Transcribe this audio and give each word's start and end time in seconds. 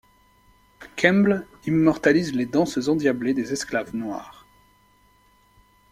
Kemble 0.99 1.45
immortalise 1.67 2.33
les 2.33 2.47
danses 2.47 2.87
endiablées 2.87 3.35
des 3.35 3.53
esclaves 3.53 3.95
noirs. 3.95 4.47